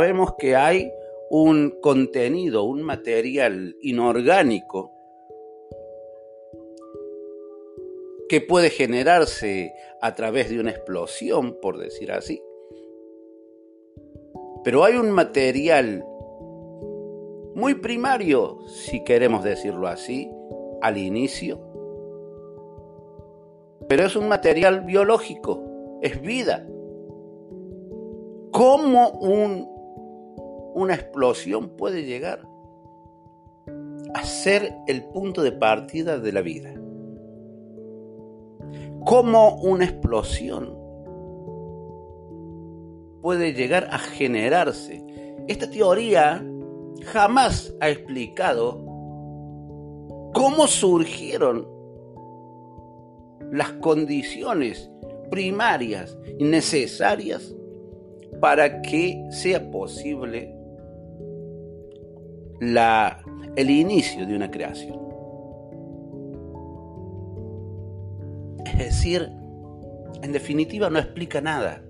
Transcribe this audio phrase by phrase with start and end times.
[0.00, 0.90] sabemos que hay
[1.28, 4.90] un contenido, un material inorgánico
[8.26, 12.42] que puede generarse a través de una explosión, por decir así.
[14.64, 16.02] Pero hay un material
[17.54, 20.30] muy primario, si queremos decirlo así,
[20.80, 21.60] al inicio.
[23.86, 26.66] Pero es un material biológico, es vida.
[28.50, 29.79] ¿Cómo un,
[30.74, 32.46] una explosión puede llegar
[34.14, 36.74] a ser el punto de partida de la vida?
[39.04, 40.76] ¿Cómo una explosión
[43.22, 45.04] puede llegar a generarse?
[45.48, 46.44] Esta teoría
[47.06, 48.84] jamás ha explicado
[50.34, 51.66] cómo surgieron
[53.52, 54.90] las condiciones
[55.30, 57.54] primarias y necesarias
[58.40, 60.54] para que sea posible
[62.60, 63.22] la,
[63.56, 64.98] el inicio de una creación.
[68.66, 69.28] Es decir,
[70.22, 71.82] en definitiva no explica nada.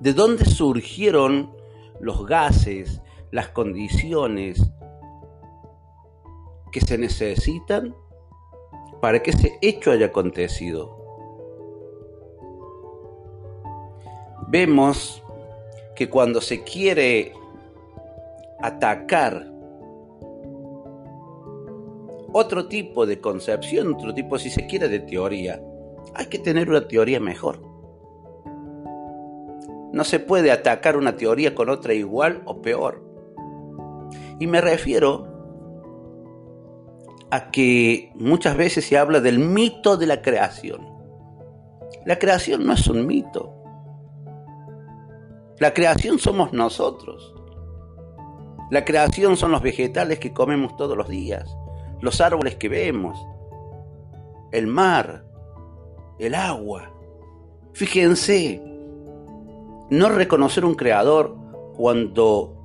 [0.00, 1.54] ¿De dónde surgieron
[2.00, 4.62] los gases, las condiciones
[6.72, 7.94] que se necesitan
[9.00, 11.04] para que ese hecho haya acontecido?
[14.54, 15.20] vemos
[15.96, 17.32] que cuando se quiere
[18.64, 19.52] atacar
[22.32, 25.62] otro tipo de concepción, otro tipo, si se quiere, de teoría,
[26.14, 27.60] hay que tener una teoría mejor.
[29.92, 33.04] No se puede atacar una teoría con otra igual o peor.
[34.40, 35.28] Y me refiero
[37.30, 40.88] a que muchas veces se habla del mito de la creación.
[42.06, 43.54] La creación no es un mito.
[45.60, 47.33] La creación somos nosotros.
[48.70, 51.56] La creación son los vegetales que comemos todos los días,
[52.00, 53.18] los árboles que vemos,
[54.52, 55.24] el mar,
[56.18, 56.90] el agua.
[57.72, 58.62] Fíjense,
[59.90, 61.36] no reconocer un creador
[61.76, 62.56] cuando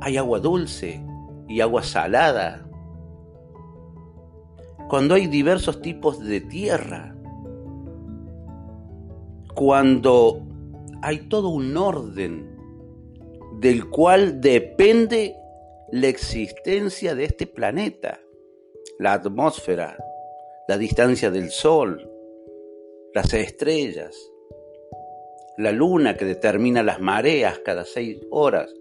[0.00, 1.04] hay agua dulce
[1.48, 2.66] y agua salada,
[4.88, 7.14] cuando hay diversos tipos de tierra,
[9.54, 10.42] cuando
[11.02, 12.56] hay todo un orden
[13.60, 15.36] del cual depende
[15.92, 18.18] la existencia de este planeta,
[18.98, 20.02] la atmósfera,
[20.66, 22.10] la distancia del Sol,
[23.12, 24.16] las estrellas,
[25.58, 28.74] la luna que determina las mareas cada seis horas,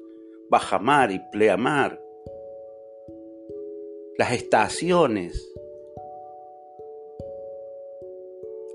[0.50, 2.02] baja mar y pleamar,
[4.18, 5.54] las estaciones,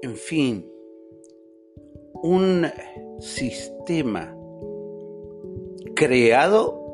[0.02, 0.70] en fin,
[2.12, 2.66] un
[3.18, 4.36] sistema
[5.94, 6.85] creado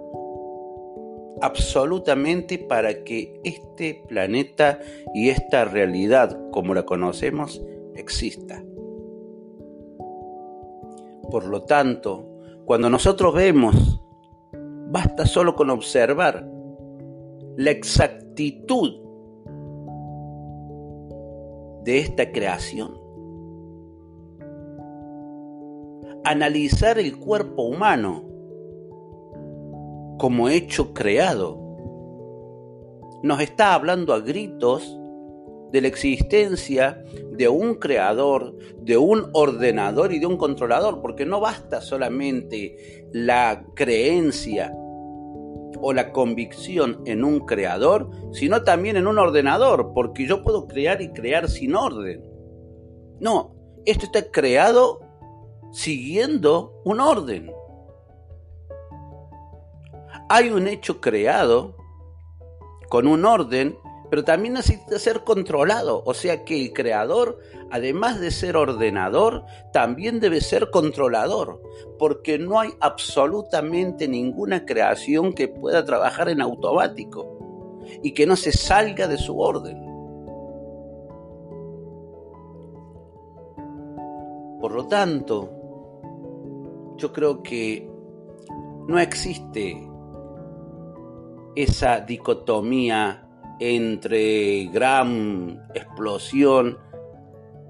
[1.42, 4.80] absolutamente para que este planeta
[5.12, 7.62] y esta realidad como la conocemos
[7.94, 8.64] exista.
[11.30, 12.28] Por lo tanto,
[12.64, 14.02] cuando nosotros vemos,
[14.88, 16.48] basta solo con observar
[17.56, 19.00] la exactitud
[21.84, 23.02] de esta creación
[26.24, 28.31] analizar el cuerpo humano
[30.22, 31.58] como hecho creado.
[33.24, 34.96] Nos está hablando a gritos
[35.72, 37.02] de la existencia
[37.32, 43.64] de un creador, de un ordenador y de un controlador, porque no basta solamente la
[43.74, 44.72] creencia
[45.80, 51.02] o la convicción en un creador, sino también en un ordenador, porque yo puedo crear
[51.02, 52.22] y crear sin orden.
[53.18, 53.56] No,
[53.86, 55.00] esto está creado
[55.72, 57.50] siguiendo un orden.
[60.34, 61.74] Hay un hecho creado
[62.88, 63.76] con un orden,
[64.08, 66.02] pero también necesita ser controlado.
[66.06, 67.38] O sea que el creador,
[67.70, 71.60] además de ser ordenador, también debe ser controlador,
[71.98, 78.52] porque no hay absolutamente ninguna creación que pueda trabajar en automático y que no se
[78.52, 79.76] salga de su orden.
[84.62, 85.50] Por lo tanto,
[86.96, 87.86] yo creo que
[88.88, 89.91] no existe
[91.54, 93.28] esa dicotomía
[93.60, 96.78] entre gran explosión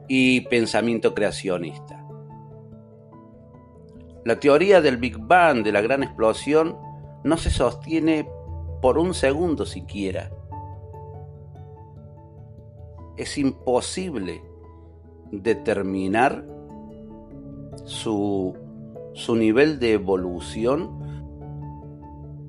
[0.08, 2.04] y pensamiento creacionista.
[4.24, 6.76] La teoría del Big Bang, de la gran explosión,
[7.24, 8.28] no se sostiene
[8.80, 10.30] por un segundo siquiera.
[13.16, 14.42] Es imposible
[15.30, 16.46] determinar
[17.84, 18.56] su
[19.14, 20.90] su nivel de evolución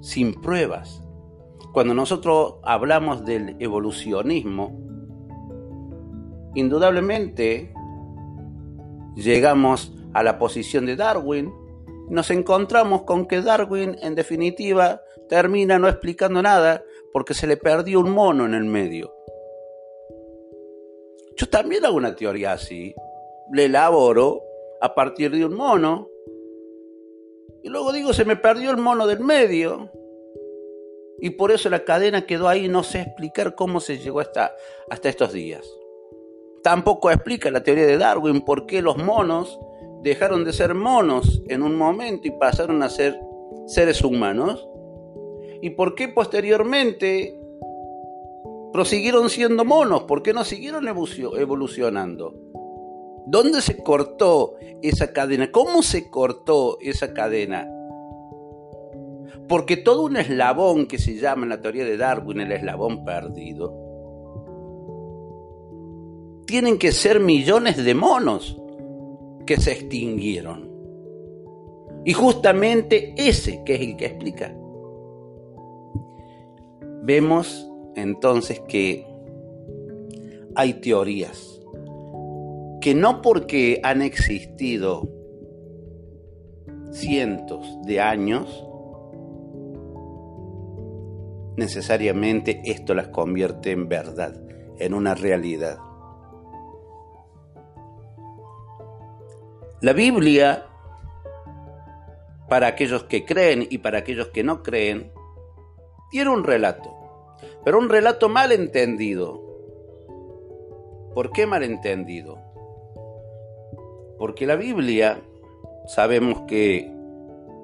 [0.02, 1.03] sin pruebas.
[1.72, 4.78] Cuando nosotros hablamos del evolucionismo,
[6.56, 7.74] indudablemente
[9.16, 11.52] llegamos a la posición de Darwin,
[12.10, 18.00] nos encontramos con que Darwin en definitiva termina no explicando nada porque se le perdió
[18.02, 19.14] un mono en el medio.
[21.38, 22.94] Yo también hago una teoría así,
[23.52, 24.42] le elaboro
[24.82, 26.10] a partir de un mono
[27.64, 29.90] y luego digo, se me perdió el mono del medio.
[31.24, 34.52] Y por eso la cadena quedó ahí, no sé explicar cómo se llegó hasta,
[34.90, 35.66] hasta estos días.
[36.62, 39.58] Tampoco explica la teoría de Darwin por qué los monos
[40.02, 43.18] dejaron de ser monos en un momento y pasaron a ser
[43.68, 44.68] seres humanos.
[45.62, 47.40] Y por qué posteriormente
[48.74, 52.36] prosiguieron siendo monos, por qué no siguieron evolucionando.
[53.28, 55.54] ¿Dónde se cortó esa cadena?
[55.54, 57.66] ¿Cómo se cortó esa cadena?
[59.54, 63.72] Porque todo un eslabón que se llama en la teoría de Darwin el eslabón perdido,
[66.48, 68.60] tienen que ser millones de monos
[69.46, 70.72] que se extinguieron.
[72.04, 74.58] Y justamente ese que es el que explica.
[77.04, 79.06] Vemos entonces que
[80.56, 81.62] hay teorías
[82.82, 85.08] que no porque han existido
[86.92, 88.68] cientos de años,
[91.56, 94.36] necesariamente esto las convierte en verdad,
[94.80, 95.80] en una realidad.
[99.82, 100.66] La Biblia,
[102.48, 105.12] para aquellos que creen y para aquellos que no creen,
[106.10, 106.96] tiene un relato,
[107.66, 109.42] pero un relato mal entendido.
[111.14, 112.40] ¿Por qué mal entendido?
[114.18, 115.22] Porque la Biblia
[115.86, 116.90] sabemos que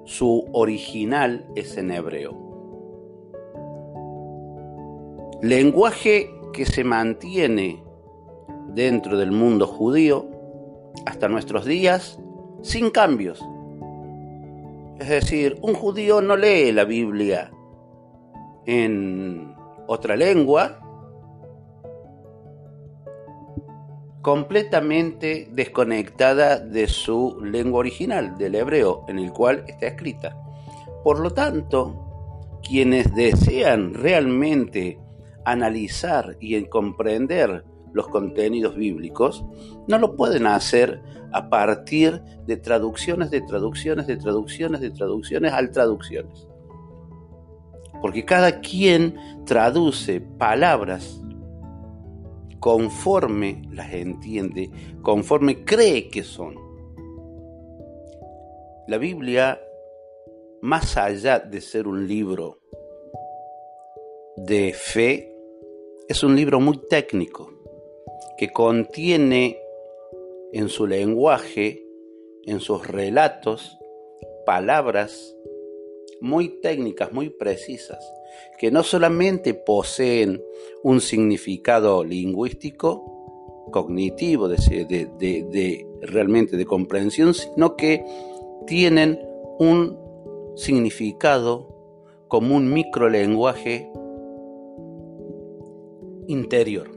[0.06, 2.49] su original es en hebreo.
[5.42, 7.82] Lenguaje que se mantiene
[8.74, 10.28] dentro del mundo judío
[11.06, 12.20] hasta nuestros días
[12.62, 13.44] sin cambios.
[15.00, 17.52] Es decir, un judío no lee la Biblia
[18.66, 19.56] en
[19.88, 20.82] otra lengua
[24.22, 30.36] completamente desconectada de su lengua original, del hebreo, en el cual está escrita.
[31.04, 35.00] Por lo tanto, quienes desean realmente
[35.52, 37.64] analizar y comprender
[37.94, 39.44] los contenidos bíblicos,
[39.88, 41.02] no lo pueden hacer
[41.32, 46.48] a partir de traducciones, de traducciones, de traducciones, de traducciones al traducciones.
[48.02, 49.16] Porque cada quien
[49.46, 51.22] traduce palabras
[52.60, 54.70] conforme las entiende,
[55.02, 56.56] conforme cree que son.
[58.88, 59.60] La Biblia,
[60.62, 62.60] más allá de ser un libro
[64.36, 65.36] de fe,
[66.10, 67.54] es un libro muy técnico,
[68.36, 69.60] que contiene
[70.52, 71.86] en su lenguaje,
[72.46, 73.78] en sus relatos,
[74.44, 75.36] palabras
[76.20, 78.04] muy técnicas, muy precisas,
[78.58, 80.42] que no solamente poseen
[80.82, 88.04] un significado lingüístico, cognitivo, de, realmente de comprensión, sino que
[88.66, 89.20] tienen
[89.60, 89.96] un
[90.56, 91.68] significado
[92.28, 93.92] como un microlenguaje
[96.30, 96.90] interior,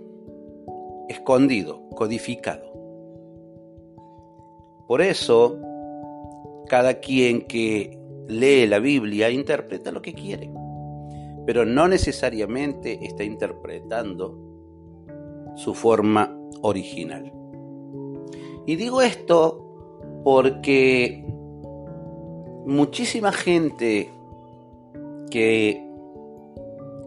[1.08, 2.72] escondido, codificado.
[4.86, 5.58] Por eso,
[6.68, 7.98] cada quien que
[8.28, 10.50] lee la Biblia interpreta lo que quiere
[11.44, 14.38] pero no necesariamente está interpretando
[15.56, 17.32] su forma original.
[18.66, 21.24] Y digo esto porque
[22.64, 24.08] muchísima gente
[25.30, 25.81] que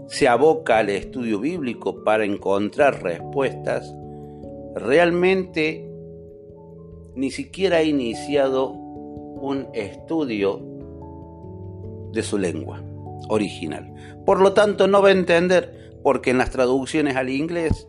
[0.07, 3.93] se aboca al estudio bíblico para encontrar respuestas,
[4.75, 5.89] realmente
[7.15, 10.61] ni siquiera ha iniciado un estudio
[12.11, 12.83] de su lengua
[13.29, 13.93] original.
[14.25, 17.87] Por lo tanto, no va a entender porque en las traducciones al inglés,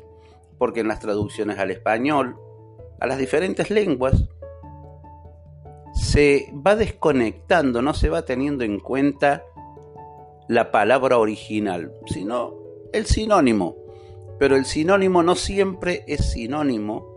[0.59, 2.37] porque en las traducciones al español,
[3.01, 4.25] a las diferentes lenguas,
[5.95, 9.45] se va desconectando, no se va teniendo en cuenta
[10.49, 12.55] la palabra original, sino
[12.93, 13.77] el sinónimo.
[14.39, 17.16] Pero el sinónimo no siempre es sinónimo